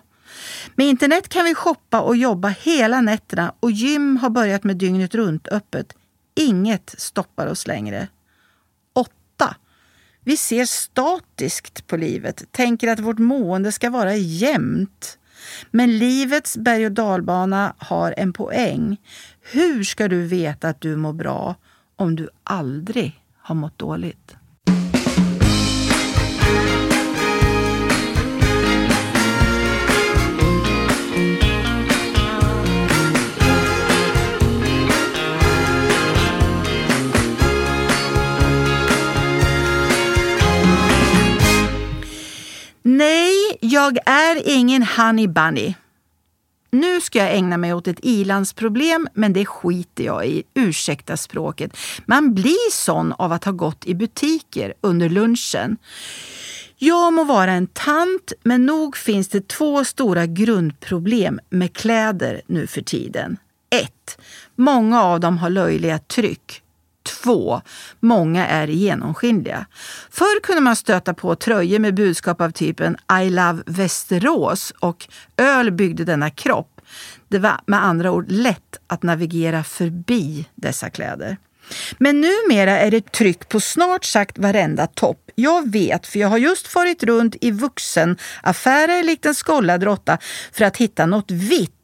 Med 0.76 0.88
internet 0.88 1.30
kan 1.30 1.46
vi 1.46 1.56
shoppa 1.56 2.02
och 2.02 2.16
jobba 2.16 2.48
hela 2.48 3.02
nätterna 3.02 3.54
och 3.60 3.72
gym 3.72 4.18
har 4.18 4.30
börjat 4.30 4.64
med 4.64 4.78
dygnet 4.78 5.16
runt 5.16 5.48
öppet. 5.48 5.94
Inget 6.36 6.96
stoppar 6.98 7.48
oss 7.48 7.68
längre. 7.68 8.08
8. 8.94 9.56
Vi 10.24 10.38
ser 10.38 10.66
statiskt 10.66 11.88
på 11.88 11.98
livet, 11.98 12.52
tänker 12.52 12.88
att 12.88 13.00
vårt 13.00 13.20
mående 13.20 13.72
ska 13.72 13.90
vara 13.90 14.16
jämnt. 14.16 15.18
Men 15.72 15.98
livets 15.98 16.58
berg 16.58 16.86
och 16.86 16.92
dalbana 16.92 17.74
har 17.78 18.14
en 18.18 18.34
poäng. 18.34 18.98
Hur 19.42 19.84
ska 19.84 20.08
du 20.08 20.26
veta 20.28 20.70
att 20.70 20.82
du 20.82 20.96
mår 20.96 21.14
bra 21.14 21.56
om 21.96 22.16
du 22.16 22.30
aldrig 22.44 23.22
har 23.38 23.56
mått 23.56 23.78
dåligt? 23.78 24.36
Jag 43.96 44.14
är 44.16 44.42
ingen 44.46 44.84
honey 44.84 45.28
bunny. 45.28 45.76
Nu 46.72 47.02
ska 47.02 47.20
jag 47.20 47.36
ägna 47.36 47.58
mig 47.58 47.74
åt 47.74 47.88
ett 47.88 48.00
ilandsproblem, 48.02 49.08
men 49.14 49.34
det 49.34 49.46
skiter 49.46 50.04
jag 50.04 50.28
i. 50.28 50.44
Ursäkta 50.54 51.18
språket. 51.18 51.78
Man 52.06 52.34
blir 52.34 52.72
sån 52.72 53.14
av 53.14 53.32
att 53.32 53.44
ha 53.44 53.52
gått 53.52 53.86
i 53.86 53.96
butiker 53.96 54.74
under 54.82 55.10
lunchen. 55.10 55.78
Jag 56.78 57.14
må 57.14 57.24
vara 57.24 57.52
en 57.52 57.68
tant, 57.68 58.34
men 58.44 58.66
nog 58.66 58.98
finns 58.98 59.28
det 59.28 59.48
två 59.48 59.86
stora 59.86 60.26
grundproblem 60.26 61.40
med 61.50 61.74
kläder 61.74 62.42
nu 62.48 62.68
för 62.68 62.82
tiden. 62.82 63.38
1. 63.70 64.18
Många 64.56 65.04
av 65.04 65.20
dem 65.20 65.38
har 65.38 65.50
löjliga 65.50 66.00
tryck. 66.00 66.61
2. 67.04 67.62
Många 68.00 68.48
är 68.48 68.68
genomskinliga. 68.68 69.66
Förr 70.10 70.42
kunde 70.42 70.62
man 70.62 70.76
stöta 70.76 71.14
på 71.14 71.36
tröjor 71.36 71.80
med 71.80 71.96
budskap 71.96 72.42
av 72.42 72.52
typen 72.52 72.98
I 73.22 73.30
love 73.30 73.64
Västerås 73.66 74.74
och 74.80 75.08
öl 75.38 75.72
byggde 75.72 76.06
denna 76.06 76.30
kropp. 76.30 76.82
Det 77.28 77.40
var 77.40 77.60
med 77.66 77.86
andra 77.86 78.12
ord 78.12 78.26
lätt 78.32 78.80
att 78.88 79.04
navigera 79.04 79.64
förbi 79.64 80.48
dessa 80.56 80.90
kläder. 80.90 81.38
Men 81.98 82.22
numera 82.22 82.80
är 82.80 82.92
det 82.92 83.12
tryck 83.12 83.50
på 83.50 83.60
snart 83.60 84.06
sagt 84.06 84.38
varenda 84.38 84.88
topp. 84.88 85.32
Jag 85.36 85.72
vet, 85.72 86.08
för 86.08 86.20
jag 86.20 86.28
har 86.28 86.38
just 86.38 86.68
farit 86.68 87.04
runt 87.04 87.36
i 87.42 87.52
vuxenaffärer 87.52 89.04
likt 89.04 89.26
en 89.26 89.34
skållad 89.34 89.84
råtta 89.84 90.18
för 90.52 90.66
att 90.66 90.78
hitta 90.78 91.06
något 91.06 91.32
vitt 91.32 91.81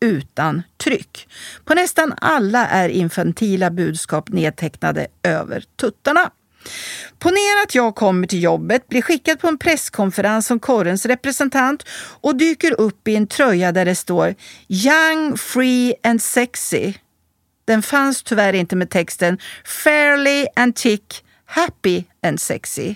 utan 0.00 0.62
tryck. 0.84 1.28
På 1.64 1.74
nästan 1.74 2.14
alla 2.20 2.68
är 2.68 2.88
infantila 2.88 3.70
budskap 3.70 4.28
nedtecknade 4.28 5.06
över 5.22 5.64
tuttarna. 5.80 6.30
Ponera 7.18 7.62
att 7.62 7.74
jag 7.74 7.94
kommer 7.94 8.26
till 8.26 8.42
jobbet, 8.42 8.88
blir 8.88 9.02
skickad 9.02 9.40
på 9.40 9.48
en 9.48 9.58
presskonferens 9.58 10.46
som 10.46 10.60
korrens 10.60 11.06
representant 11.06 11.84
och 12.20 12.36
dyker 12.36 12.80
upp 12.80 13.08
i 13.08 13.16
en 13.16 13.26
tröja 13.26 13.72
där 13.72 13.84
det 13.84 13.94
står 13.94 14.34
Young, 14.68 15.36
free 15.36 15.94
and 16.02 16.22
sexy. 16.22 16.94
Den 17.64 17.82
fanns 17.82 18.22
tyvärr 18.22 18.52
inte 18.52 18.76
med 18.76 18.90
texten 18.90 19.38
Fairly 19.64 20.46
antique, 20.56 21.16
happy 21.46 22.04
and 22.22 22.40
sexy. 22.40 22.94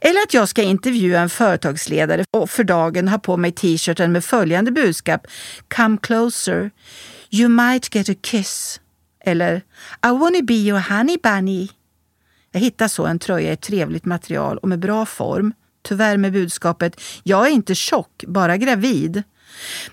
Eller 0.00 0.22
att 0.22 0.34
jag 0.34 0.48
ska 0.48 0.62
intervjua 0.62 1.20
en 1.20 1.28
företagsledare 1.28 2.24
och 2.30 2.50
för 2.50 2.64
dagen 2.64 3.08
ha 3.08 3.18
på 3.18 3.36
mig 3.36 3.52
t-shirten 3.52 4.12
med 4.12 4.24
följande 4.24 4.70
budskap. 4.70 5.26
Come 5.68 5.98
closer. 6.02 6.70
You 7.30 7.48
might 7.48 7.94
get 7.94 8.08
a 8.08 8.14
kiss. 8.22 8.80
Eller 9.24 9.56
I 10.06 10.08
wanna 10.08 10.42
be 10.42 10.54
your 10.54 10.78
honey 10.78 11.18
bunny. 11.22 11.68
Jag 12.52 12.60
hittar 12.60 12.88
så 12.88 13.06
en 13.06 13.18
tröja 13.18 13.50
i 13.50 13.52
ett 13.52 13.60
trevligt 13.60 14.04
material 14.04 14.58
och 14.58 14.68
med 14.68 14.78
bra 14.78 15.06
form. 15.06 15.52
Tyvärr 15.82 16.16
med 16.16 16.32
budskapet 16.32 17.00
Jag 17.22 17.46
är 17.46 17.50
inte 17.50 17.74
tjock, 17.74 18.24
bara 18.26 18.56
gravid. 18.56 19.22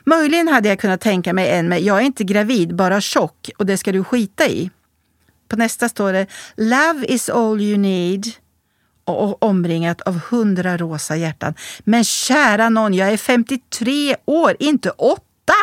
Möjligen 0.04 0.48
hade 0.48 0.70
jag 0.70 0.80
kunnat 0.80 1.02
tänka 1.02 1.34
mig 1.34 1.50
en 1.50 1.70
med 1.70 1.82
Jag 1.82 1.98
är 1.98 2.02
inte 2.02 2.24
gravid, 2.24 2.76
bara 2.76 3.02
tjock 3.02 3.50
och 3.58 3.66
det 3.66 3.78
ska 3.78 3.92
du 3.92 4.04
skita 4.04 4.48
i. 4.48 4.70
På 5.48 5.56
nästa 5.56 5.90
står 5.90 6.14
det 6.14 6.28
Love 6.58 7.06
is 7.06 7.30
all 7.30 7.62
you 7.62 7.78
need 7.78 8.26
och 9.06 9.44
omringat 9.44 10.02
av 10.02 10.20
hundra 10.20 10.78
rosa 10.78 11.16
hjärtan. 11.16 11.54
Men 11.80 12.04
kära 12.04 12.70
någon, 12.70 12.94
jag 12.94 13.10
är 13.10 13.18
53 13.18 14.16
år, 14.26 14.56
inte 14.60 14.90
åtta! 14.90 15.54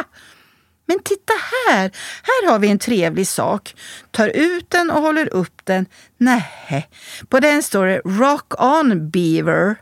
Men 0.86 0.98
titta 1.04 1.32
här! 1.66 1.90
Här 2.22 2.50
har 2.50 2.58
vi 2.58 2.68
en 2.68 2.78
trevlig 2.78 3.28
sak. 3.28 3.74
Tar 4.10 4.28
ut 4.28 4.70
den 4.70 4.90
och 4.90 5.02
håller 5.02 5.34
upp 5.34 5.60
den. 5.64 5.86
Nej, 6.18 6.88
på 7.28 7.40
den 7.40 7.62
står 7.62 7.86
det 7.86 8.00
Rock 8.04 8.62
on 8.62 9.10
Beaver. 9.10 9.76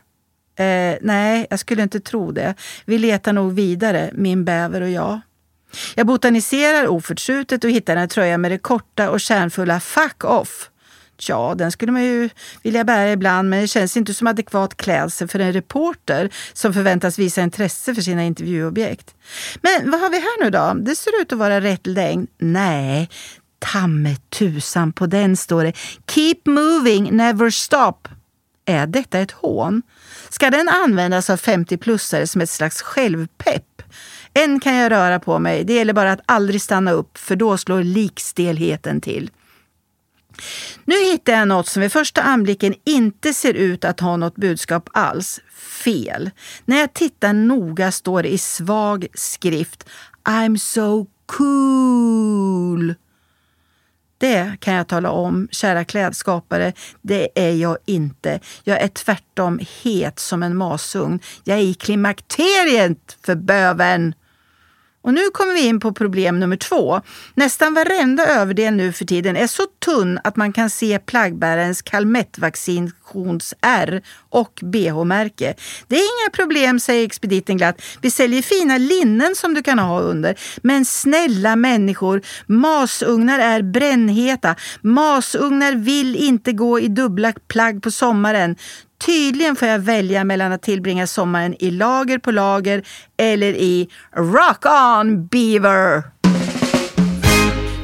Eh, 0.59 0.99
nej, 1.01 1.47
jag 1.51 1.59
skulle 1.59 1.83
inte 1.83 2.01
tro 2.01 2.33
det. 2.33 2.55
Vi 2.85 2.99
letar 2.99 3.33
nog 3.33 3.53
vidare, 3.53 4.11
min 4.15 4.45
bäver 4.45 4.81
och 4.81 4.91
jag. 4.91 5.21
Jag 5.95 6.07
botaniserar 6.07 6.89
oförtrutet 6.89 7.65
och 7.65 7.71
hittar 7.71 7.97
en 7.97 8.09
tröja 8.09 8.39
med 8.39 8.51
det 8.51 8.59
korta 8.59 9.11
och 9.11 9.21
kärnfulla 9.21 9.81
Fuck 9.81 10.25
off. 10.25 10.71
Ja, 11.21 11.55
den 11.59 11.73
skulle 11.73 11.93
man 11.93 12.05
ju 12.05 12.31
vilja 12.63 12.85
bära 12.85 13.13
ibland, 13.13 13.51
men 13.51 13.61
det 13.61 13.69
känns 13.69 13.97
inte 13.97 14.15
som 14.15 14.27
adekvat 14.27 14.77
klädsel 14.77 15.29
för 15.29 15.39
en 15.39 15.53
reporter 15.53 16.31
som 16.53 16.75
förväntas 16.75 17.19
visa 17.19 17.43
intresse 17.43 17.95
för 17.95 18.03
sina 18.03 18.25
intervjuobjekt. 18.25 19.15
Men 19.63 19.91
vad 19.91 20.01
har 20.01 20.11
vi 20.11 20.17
här 20.17 20.45
nu 20.45 20.51
då? 20.51 20.75
Det 20.81 20.97
ser 20.97 21.21
ut 21.21 21.33
att 21.33 21.39
vara 21.39 21.61
rätt 21.61 21.87
längd. 21.87 22.29
Nej, 22.39 23.09
tamme 23.59 24.17
tusan 24.17 24.93
på 24.93 25.07
den 25.07 25.37
står 25.37 25.65
det 25.65 25.73
Keep 26.07 26.41
moving, 26.45 27.17
never 27.17 27.51
stop. 27.51 28.09
Är 28.65 28.87
detta 28.87 29.19
ett 29.19 29.31
hån? 29.31 29.83
Ska 30.29 30.51
den 30.51 30.69
användas 30.69 31.31
av 31.31 31.41
50-plussare 31.41 32.27
som 32.27 32.41
ett 32.41 32.51
slags 32.51 32.83
självpepp? 32.83 33.83
Än 34.35 34.61
kan 34.61 34.75
jag 34.75 34.93
röra 34.93 35.21
på 35.21 35.39
mig. 35.39 35.65
Det 35.65 35.75
gäller 35.75 35.93
bara 35.93 36.13
att 36.13 36.21
aldrig 36.27 36.63
stanna 36.63 36.91
upp, 36.91 37.19
för 37.19 37.37
då 37.37 37.57
slår 37.57 37.83
likstelheten 37.83 39.01
till. 39.01 39.31
Nu 40.85 40.95
hittar 40.95 41.33
jag 41.33 41.49
något 41.49 41.67
som 41.67 41.83
vid 41.83 41.93
första 41.93 42.23
anblicken 42.23 42.75
inte 42.85 43.35
ser 43.35 43.55
ut 43.55 43.85
att 43.85 44.01
ha 44.01 44.17
något 44.17 44.37
budskap 44.37 44.91
alls. 44.93 45.41
Fel. 45.85 46.31
När 46.65 46.79
jag 46.79 46.95
tittar 46.95 47.33
noga 47.33 47.93
står 47.93 48.23
det 48.23 48.33
i 48.33 48.39
svag 48.39 49.07
skrift 49.15 49.89
I'm 50.25 50.57
so 50.57 51.07
cool. 51.27 52.95
Det 54.19 54.57
kan 54.61 54.75
jag 54.75 54.89
tala 54.89 55.11
om, 55.11 55.49
kära 55.51 55.85
klädskapare, 55.85 56.73
det 57.03 57.29
är 57.35 57.53
jag 57.53 57.79
inte. 57.87 58.41
Jag 58.65 58.81
är 58.81 58.89
tvärtom 58.89 59.61
het 59.83 60.19
som 60.19 60.43
en 60.43 60.57
masugn. 60.57 61.21
Jag 61.45 61.59
är 61.59 61.63
i 61.63 61.75
klimakteriet 61.75 63.17
för 63.25 63.35
böven. 63.35 64.15
Och 65.03 65.15
nu 65.15 65.31
kommer 65.33 65.55
vi 65.55 65.67
in 65.67 65.81
på 65.81 65.93
problem 65.93 66.41
nummer 66.41 66.57
två. 66.57 67.01
Nästan 67.35 67.75
varenda 67.75 68.27
överdel 68.27 68.75
nu 68.75 68.93
för 68.93 69.05
tiden 69.05 69.37
är 69.37 69.47
så 69.47 69.63
tunn 69.85 70.21
att 70.25 70.37
man 70.37 70.53
kan 70.53 70.71
se 70.71 70.99
plaggbärarens 70.99 71.83
kalmettvaccinations-R 71.83 74.03
och 74.31 74.61
bh-märke. 74.63 75.55
Det 75.89 75.97
är 75.97 76.01
inga 76.01 76.31
problem, 76.33 76.81
säger 76.81 77.07
expediten 77.07 77.57
glatt. 77.57 77.83
Vi 78.01 78.11
säljer 78.11 78.43
fina 78.43 78.79
linnen 78.79 79.35
som 79.35 79.55
du 79.55 79.63
kan 79.63 79.79
ha 79.79 80.01
under. 80.01 80.39
Men 80.63 80.85
snälla 80.85 81.57
människor, 81.57 82.23
masugnar 82.47 83.39
är 83.39 83.63
brännheta. 83.63 84.55
Masugnar 84.81 85.73
vill 85.73 86.17
inte 86.17 86.53
gå 86.53 86.81
i 86.81 86.89
dubbla 86.89 87.33
plagg 87.49 87.83
på 87.83 87.91
sommaren. 87.91 88.57
Tydligen 88.99 89.57
får 89.57 89.69
jag 89.69 89.79
välja 89.79 90.25
mellan 90.25 90.53
att 90.53 90.63
tillbringa 90.63 91.07
sommaren 91.07 91.55
i 91.59 91.71
lager 91.71 92.19
på 92.19 92.31
lager 92.31 92.87
eller 93.17 93.53
i 93.53 93.89
Rock 94.17 94.67
on 94.67 95.27
Beaver. 95.27 96.03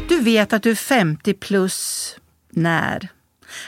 Du 0.08 0.20
vet 0.20 0.52
att 0.52 0.62
du 0.62 0.70
är 0.70 0.74
50 0.74 1.34
plus 1.34 2.16
när? 2.50 3.08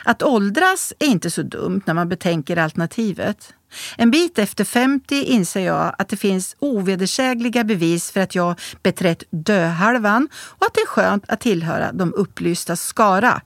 Att 0.04 0.22
åldras 0.22 0.92
är 0.98 1.06
inte 1.06 1.30
så 1.30 1.42
dumt 1.42 1.80
när 1.84 1.94
man 1.94 2.08
betänker 2.08 2.56
alternativet. 2.56 3.54
En 3.96 4.10
bit 4.10 4.38
efter 4.38 4.64
50 4.64 5.14
inser 5.22 5.60
jag 5.60 5.94
att 5.98 6.08
det 6.08 6.16
finns 6.16 6.56
ovedersägliga 6.58 7.64
bevis 7.64 8.10
för 8.10 8.20
att 8.20 8.34
jag 8.34 8.60
beträtt 8.82 9.22
döhalvan 9.30 10.28
och 10.34 10.66
att 10.66 10.74
det 10.74 10.80
är 10.80 10.86
skönt 10.86 11.24
att 11.28 11.40
tillhöra 11.40 11.92
de 11.92 12.14
upplysta 12.14 12.76
skara. 12.76 13.42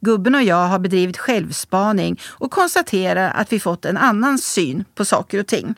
Gubben 0.00 0.34
och 0.34 0.42
jag 0.42 0.66
har 0.66 0.78
bedrivit 0.78 1.18
självspaning 1.18 2.20
och 2.24 2.50
konstaterar 2.50 3.30
att 3.30 3.52
vi 3.52 3.60
fått 3.60 3.84
en 3.84 3.96
annan 3.96 4.38
syn 4.38 4.84
på 4.94 5.04
saker 5.04 5.40
och 5.40 5.46
ting. 5.46 5.74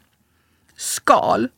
Skal. 0.76 1.48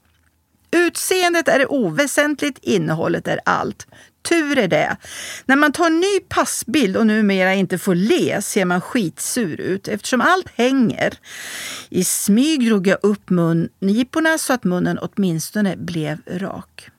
Utseendet 0.71 1.49
är 1.49 1.73
oväsentligt, 1.73 2.59
innehållet 2.63 3.29
är 3.29 3.41
allt. 3.45 3.87
Tur 4.23 4.59
är 4.59 4.69
det. 4.69 4.97
När 5.45 5.57
man 5.57 5.73
tar 5.73 5.87
en 5.87 6.01
ny 6.01 6.21
passbild 6.29 6.97
och 6.97 7.07
numera 7.07 7.55
inte 7.55 7.79
får 7.79 7.95
le 7.95 8.43
ser 8.43 8.65
man 8.65 8.81
skitsur 8.81 9.61
ut 9.61 9.89
eftersom 9.89 10.21
allt 10.21 10.49
hänger. 10.55 11.19
I 11.89 12.05
smyg 12.05 12.67
drog 12.67 12.87
jag 12.87 12.99
upp 13.03 13.31
munniporna 13.31 14.39
så 14.39 14.53
att 14.53 14.65
munnen 14.65 14.99
åtminstone 14.99 15.77
blev 15.77 16.19
rak. 16.27 16.91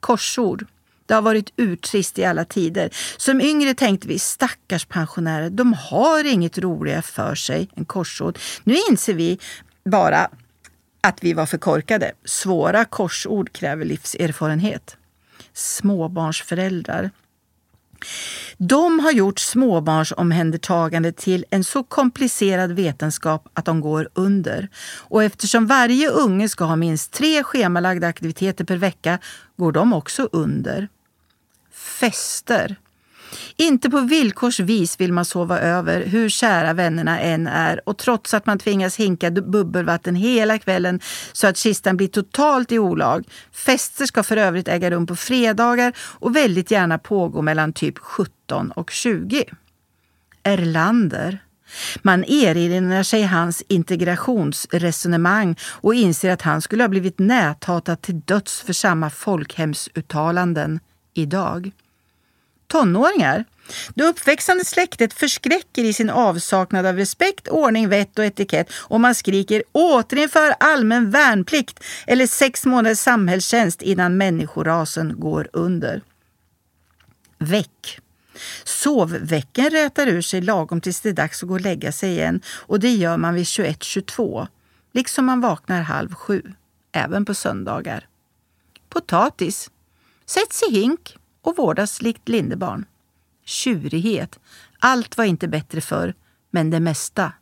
Korsord. 0.00 0.66
Det 1.08 1.14
har 1.14 1.22
varit 1.22 1.52
urtrist 1.56 2.18
i 2.18 2.24
alla 2.24 2.44
tider. 2.44 2.90
Som 3.16 3.40
yngre 3.40 3.74
tänkte 3.74 4.08
vi, 4.08 4.18
stackars 4.18 4.84
pensionärer, 4.84 5.50
de 5.50 5.72
har 5.72 6.24
inget 6.24 6.58
roligare 6.58 7.02
för 7.02 7.34
sig 7.34 7.68
än 7.76 7.84
korsord. 7.84 8.38
Nu 8.64 8.76
inser 8.90 9.14
vi 9.14 9.38
bara 9.84 10.28
att 11.00 11.24
vi 11.24 11.32
var 11.32 11.46
för 11.46 11.58
korkade. 11.58 12.12
Svåra 12.24 12.84
korsord 12.84 13.52
kräver 13.52 13.84
livserfarenhet. 13.84 14.96
Småbarnsföräldrar. 15.52 17.10
De 18.58 19.00
har 19.00 19.12
gjort 19.12 19.38
småbarnsomhändertagande 19.38 21.12
till 21.12 21.44
en 21.50 21.64
så 21.64 21.82
komplicerad 21.82 22.72
vetenskap 22.72 23.48
att 23.54 23.64
de 23.64 23.80
går 23.80 24.08
under. 24.14 24.68
Och 24.96 25.24
eftersom 25.24 25.66
varje 25.66 26.08
unge 26.08 26.48
ska 26.48 26.64
ha 26.64 26.76
minst 26.76 27.12
tre 27.12 27.42
schemalagda 27.42 28.06
aktiviteter 28.06 28.64
per 28.64 28.76
vecka 28.76 29.18
går 29.56 29.72
de 29.72 29.92
också 29.92 30.28
under 30.32 30.88
fester. 31.78 32.76
Inte 33.56 33.90
på 33.90 34.00
villkorsvis 34.00 35.00
vill 35.00 35.12
man 35.12 35.24
sova 35.24 35.58
över, 35.60 36.06
hur 36.06 36.28
kära 36.28 36.72
vännerna 36.72 37.20
än 37.20 37.46
är 37.46 37.88
och 37.88 37.98
trots 37.98 38.34
att 38.34 38.46
man 38.46 38.58
tvingas 38.58 38.96
hinka 38.96 39.30
bubbelvatten 39.30 40.14
hela 40.14 40.58
kvällen 40.58 41.00
så 41.32 41.46
att 41.46 41.56
kistan 41.56 41.96
blir 41.96 42.08
totalt 42.08 42.72
i 42.72 42.78
olag. 42.78 43.24
Fester 43.52 44.06
ska 44.06 44.22
för 44.22 44.36
övrigt 44.36 44.68
äga 44.68 44.90
rum 44.90 45.06
på 45.06 45.16
fredagar 45.16 45.92
och 45.98 46.36
väldigt 46.36 46.70
gärna 46.70 46.98
pågå 46.98 47.42
mellan 47.42 47.72
typ 47.72 47.98
17 47.98 48.72
och 48.72 48.90
20. 48.90 49.44
Erlander. 50.42 51.38
Man 52.02 52.24
erinrar 52.24 53.02
sig 53.02 53.22
hans 53.22 53.62
integrationsresonemang 53.68 55.56
och 55.62 55.94
inser 55.94 56.30
att 56.30 56.42
han 56.42 56.62
skulle 56.62 56.82
ha 56.82 56.88
blivit 56.88 57.18
näthatad 57.18 58.02
till 58.02 58.20
döds 58.20 58.60
för 58.60 58.72
samma 58.72 59.10
folkhemsuttalanden 59.10 60.80
idag. 61.18 61.70
Tonåringar. 62.66 63.44
Det 63.94 64.04
uppväxande 64.04 64.64
släktet 64.64 65.12
förskräcker 65.12 65.84
i 65.84 65.92
sin 65.92 66.10
avsaknad 66.10 66.86
av 66.86 66.96
respekt, 66.96 67.48
ordning, 67.48 67.88
vett 67.88 68.18
och 68.18 68.24
etikett 68.24 68.72
och 68.72 69.00
man 69.00 69.14
skriker 69.14 69.62
återinför 69.72 70.54
allmän 70.60 71.10
värnplikt 71.10 71.84
eller 72.06 72.26
sex 72.26 72.66
månaders 72.66 72.98
samhällstjänst 72.98 73.82
innan 73.82 74.16
människorasen 74.16 75.20
går 75.20 75.48
under. 75.52 76.02
Väck. 77.38 78.00
Sovväcken 78.64 79.70
rätar 79.70 80.06
ur 80.06 80.22
sig 80.22 80.40
lagom 80.40 80.80
tills 80.80 81.00
det 81.00 81.08
är 81.08 81.12
dags 81.12 81.42
att 81.42 81.48
gå 81.48 81.54
och 81.54 81.60
lägga 81.60 81.92
sig 81.92 82.10
igen 82.10 82.40
och 82.46 82.80
det 82.80 82.94
gör 82.94 83.16
man 83.16 83.34
vid 83.34 83.44
21.22, 83.44 84.46
liksom 84.92 85.24
man 85.24 85.40
vaknar 85.40 85.82
halv 85.82 86.14
sju, 86.14 86.42
även 86.92 87.24
på 87.24 87.34
söndagar. 87.34 88.06
Potatis. 88.88 89.70
Sätts 90.28 90.62
i 90.62 90.70
hink 90.70 91.16
och 91.42 91.56
vårdas 91.56 92.02
likt 92.02 92.28
lindebarn. 92.28 92.84
Tjurighet. 93.44 94.38
Allt 94.78 95.16
var 95.16 95.24
inte 95.24 95.48
bättre 95.48 95.80
förr, 95.80 96.14
men 96.50 96.70
det 96.70 96.80
mesta. 96.80 97.32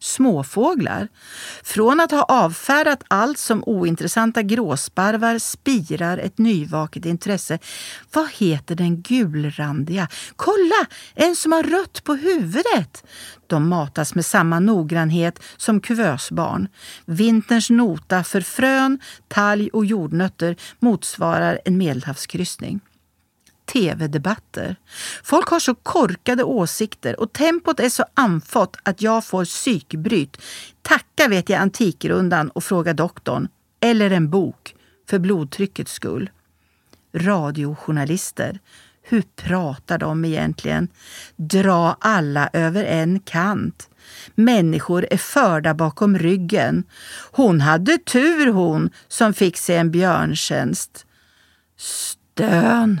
Småfåglar. 0.00 1.08
Från 1.62 2.00
att 2.00 2.10
ha 2.10 2.22
avfärdat 2.22 3.02
allt 3.08 3.38
som 3.38 3.64
ointressanta 3.66 4.42
gråsparvar 4.42 5.38
spirar 5.38 6.18
ett 6.18 6.38
nyvaket 6.38 7.04
intresse. 7.04 7.58
Vad 8.12 8.30
heter 8.30 8.74
den 8.74 9.02
gulrandiga? 9.02 10.08
Kolla! 10.36 10.86
En 11.14 11.36
som 11.36 11.52
har 11.52 11.62
rött 11.62 12.04
på 12.04 12.14
huvudet! 12.14 13.04
De 13.46 13.68
matas 13.68 14.14
med 14.14 14.26
samma 14.26 14.60
noggrannhet 14.60 15.42
som 15.56 15.80
kuvösbarn. 15.80 16.68
Vinterns 17.04 17.70
nota 17.70 18.24
för 18.24 18.40
frön, 18.40 18.98
talg 19.28 19.70
och 19.72 19.86
jordnötter 19.86 20.56
motsvarar 20.80 21.60
en 21.64 21.78
medelhavskryssning 21.78 22.80
tv-debatter. 23.66 24.76
Folk 25.22 25.48
har 25.48 25.60
så 25.60 25.74
korkade 25.74 26.44
åsikter 26.44 27.20
och 27.20 27.32
tempot 27.32 27.80
är 27.80 27.88
så 27.88 28.04
andfått 28.14 28.76
att 28.82 29.02
jag 29.02 29.24
får 29.24 29.44
psykbryt. 29.44 30.36
Tacka 30.82 31.28
vet 31.28 31.48
jag 31.48 31.60
Antikrundan 31.60 32.50
och 32.50 32.64
Fråga 32.64 32.92
doktorn. 32.92 33.48
Eller 33.80 34.10
en 34.10 34.30
bok, 34.30 34.74
för 35.08 35.18
blodtryckets 35.18 35.92
skull. 35.92 36.30
Radiojournalister. 37.14 38.60
Hur 39.08 39.22
pratar 39.36 39.98
de 39.98 40.24
egentligen? 40.24 40.88
Dra 41.36 41.96
alla 42.00 42.50
över 42.52 42.84
en 42.84 43.20
kant. 43.20 43.88
Människor 44.34 45.06
är 45.10 45.16
förda 45.16 45.74
bakom 45.74 46.18
ryggen. 46.18 46.84
Hon 47.32 47.60
hade 47.60 47.98
tur 47.98 48.46
hon 48.46 48.90
som 49.08 49.34
fick 49.34 49.56
sig 49.56 49.76
en 49.76 49.90
björntjänst. 49.90 51.06
Stön. 51.76 53.00